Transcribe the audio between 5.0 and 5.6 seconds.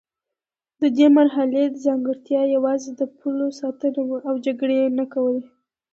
کولې.